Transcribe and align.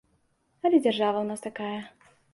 Але 0.63 0.79
дзяржава 0.85 1.17
ў 1.21 1.25
нас 1.33 1.39
такая. 1.47 1.79